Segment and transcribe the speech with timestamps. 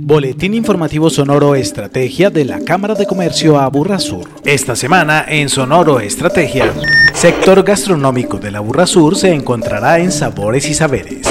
[0.00, 4.28] Boletín informativo Sonoro Estrategia de la Cámara de Comercio Aburra Sur.
[4.44, 6.72] Esta semana en Sonoro Estrategia,
[7.12, 11.26] sector gastronómico de la Aburra Sur se encontrará en Sabores y Saberes.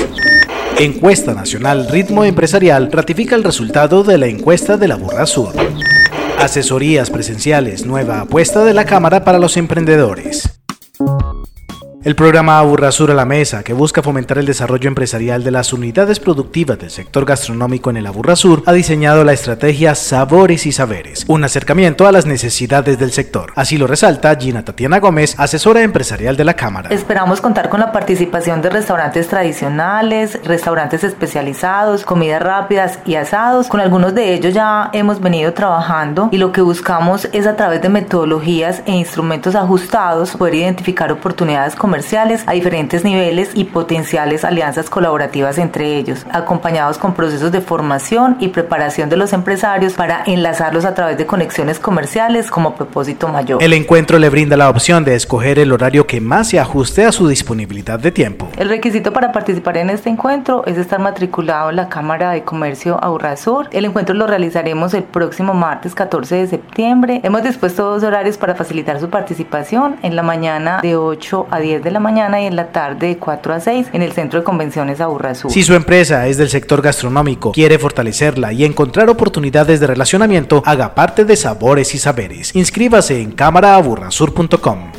[0.79, 5.53] Encuesta Nacional Ritmo Empresarial ratifica el resultado de la encuesta de la Burra Sur.
[6.37, 10.56] Asesorías presenciales, nueva apuesta de la Cámara para los emprendedores.
[12.07, 16.21] El programa Aburrasur a la Mesa, que busca fomentar el desarrollo empresarial de las unidades
[16.21, 21.43] productivas del sector gastronómico en el Aburrasur, ha diseñado la estrategia Sabores y Saberes, un
[21.43, 23.51] acercamiento a las necesidades del sector.
[23.57, 26.87] Así lo resalta Gina Tatiana Gómez, asesora empresarial de la Cámara.
[26.91, 33.67] Esperamos contar con la participación de restaurantes tradicionales, restaurantes especializados, comidas rápidas y asados.
[33.67, 37.81] Con algunos de ellos ya hemos venido trabajando y lo que buscamos es a través
[37.81, 41.96] de metodologías e instrumentos ajustados poder identificar oportunidades comerciales
[42.47, 48.49] a diferentes niveles y potenciales alianzas colaborativas entre ellos, acompañados con procesos de formación y
[48.49, 53.63] preparación de los empresarios para enlazarlos a través de conexiones comerciales como propósito mayor.
[53.63, 57.11] El encuentro le brinda la opción de escoger el horario que más se ajuste a
[57.11, 58.47] su disponibilidad de tiempo.
[58.57, 62.99] El requisito para participar en este encuentro es estar matriculado en la Cámara de Comercio
[63.37, 63.69] Sur.
[63.71, 67.21] El encuentro lo realizaremos el próximo martes 14 de septiembre.
[67.23, 71.76] Hemos dispuesto dos horarios para facilitar su participación en la mañana de 8 a 10
[71.83, 74.43] de la mañana y en la tarde de 4 a 6 en el Centro de
[74.43, 75.51] Convenciones Sur.
[75.51, 80.95] Si su empresa es del sector gastronómico, quiere fortalecerla y encontrar oportunidades de relacionamiento, haga
[80.95, 82.55] parte de Sabores y Saberes.
[82.55, 84.96] Inscríbase en cámaraaburrasur.com.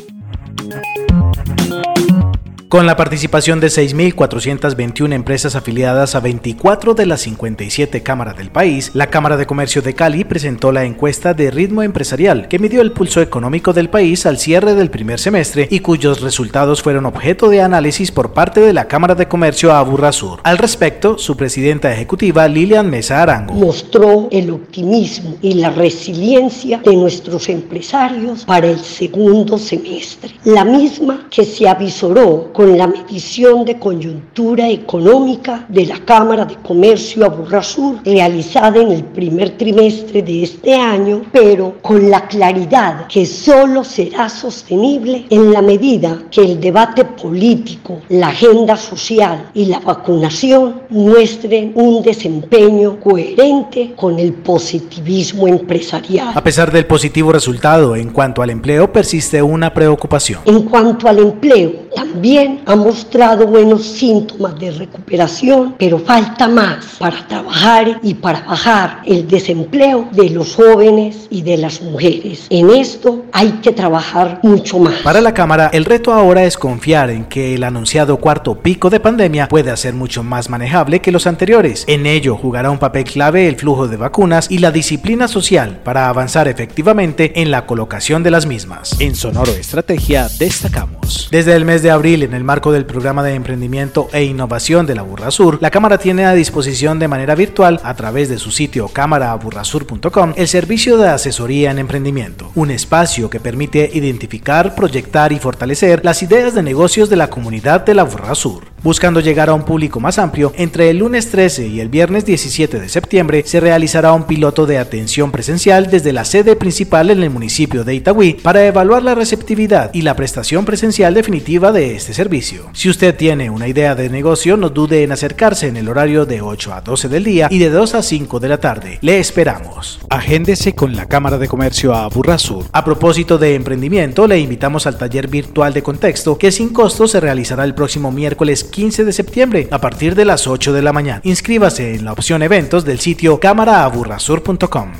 [2.69, 8.91] Con la participación de 6.421 empresas afiliadas a 24 de las 57 cámaras del país,
[8.93, 12.91] la Cámara de Comercio de Cali presentó la encuesta de ritmo empresarial que midió el
[12.91, 17.63] pulso económico del país al cierre del primer semestre y cuyos resultados fueron objeto de
[17.63, 20.39] análisis por parte de la Cámara de Comercio Aburra Sur.
[20.43, 26.95] Al respecto, su presidenta ejecutiva Lilian Mesa Arango mostró el optimismo y la resiliencia de
[26.95, 33.79] nuestros empresarios para el segundo semestre, la misma que se avisoró con la medición de
[33.79, 40.75] coyuntura económica de la Cámara de Comercio Aburrasur realizada en el primer trimestre de este
[40.75, 47.05] año, pero con la claridad que solo será sostenible en la medida que el debate
[47.05, 56.33] político, la agenda social y la vacunación muestren un desempeño coherente con el positivismo empresarial.
[56.35, 60.41] A pesar del positivo resultado en cuanto al empleo, persiste una preocupación.
[60.43, 67.27] En cuanto al empleo, también ha mostrado buenos síntomas de recuperación, pero falta más para
[67.27, 72.47] trabajar y para bajar el desempleo de los jóvenes y de las mujeres.
[72.49, 74.95] En esto hay que trabajar mucho más.
[75.03, 78.99] Para la Cámara, el reto ahora es confiar en que el anunciado cuarto pico de
[78.99, 81.85] pandemia puede ser mucho más manejable que los anteriores.
[81.87, 86.09] En ello jugará un papel clave el flujo de vacunas y la disciplina social para
[86.09, 88.99] avanzar efectivamente en la colocación de las mismas.
[88.99, 91.29] En Sonoro Estrategia destacamos.
[91.31, 94.95] Desde el mes de abril, en el marco del programa de emprendimiento e innovación de
[94.95, 98.51] la Burra Sur, la Cámara tiene a disposición de manera virtual, a través de su
[98.51, 105.39] sitio cámaraaburrasur.com, el servicio de asesoría en emprendimiento, un espacio que permite identificar, proyectar y
[105.39, 108.63] fortalecer las ideas de negocios de la comunidad de la Burra Sur.
[108.81, 112.79] Buscando llegar a un público más amplio, entre el lunes 13 y el viernes 17
[112.79, 117.29] de septiembre se realizará un piloto de atención presencial desde la sede principal en el
[117.29, 122.69] municipio de Itagüí para evaluar la receptividad y la prestación presencial definitiva de este servicio.
[122.71, 126.41] Si usted tiene una idea de negocio, no dude en acercarse en el horario de
[126.41, 128.97] 8 a 12 del día y de 2 a 5 de la tarde.
[129.01, 129.99] Le esperamos.
[130.09, 132.65] Agéndese con la Cámara de Comercio a Burrasur.
[132.71, 137.19] A propósito de emprendimiento, le invitamos al taller virtual de contexto que sin costo se
[137.19, 141.21] realizará el próximo miércoles 15 de septiembre a partir de las 8 de la mañana.
[141.23, 144.91] Inscríbase en la opción eventos del sitio cámaraaburrasur.com.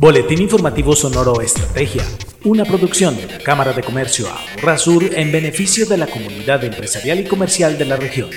[0.00, 2.02] Boletín informativo Sonoro Estrategia,
[2.44, 7.24] una producción de la Cámara de Comercio Aburrasur en beneficio de la comunidad empresarial y
[7.24, 8.30] comercial de la región.